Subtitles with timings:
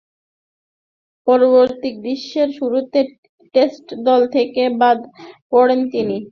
[1.27, 2.99] পরবর্তী গ্রীষ্মের শুরুতে
[3.55, 4.99] টেস্ট দল থেকে বাদ
[5.51, 6.17] পড়েন তিনি।